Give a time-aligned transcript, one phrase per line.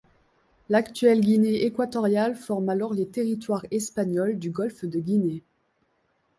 [0.69, 5.43] L'actuelle Guinée équatoriale forme alors les territoires espagnols du golfe de Guinée.